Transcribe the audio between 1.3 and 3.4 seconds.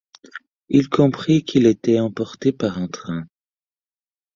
qu’il était emporté par un train.